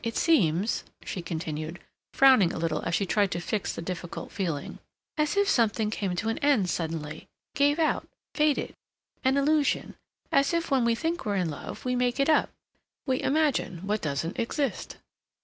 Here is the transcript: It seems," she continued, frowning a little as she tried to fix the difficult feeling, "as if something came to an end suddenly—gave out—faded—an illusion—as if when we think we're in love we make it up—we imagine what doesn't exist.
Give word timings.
It 0.03 0.17
seems," 0.17 0.83
she 1.05 1.21
continued, 1.21 1.77
frowning 2.11 2.51
a 2.51 2.57
little 2.57 2.81
as 2.81 2.95
she 2.95 3.05
tried 3.05 3.29
to 3.33 3.39
fix 3.39 3.71
the 3.71 3.83
difficult 3.83 4.31
feeling, 4.31 4.79
"as 5.15 5.37
if 5.37 5.47
something 5.47 5.91
came 5.91 6.15
to 6.15 6.29
an 6.29 6.39
end 6.39 6.71
suddenly—gave 6.71 7.77
out—faded—an 7.77 9.37
illusion—as 9.37 10.53
if 10.55 10.71
when 10.71 10.85
we 10.85 10.95
think 10.95 11.23
we're 11.23 11.35
in 11.35 11.51
love 11.51 11.85
we 11.85 11.95
make 11.95 12.19
it 12.19 12.29
up—we 12.29 13.21
imagine 13.21 13.85
what 13.85 14.01
doesn't 14.01 14.39
exist. 14.39 14.97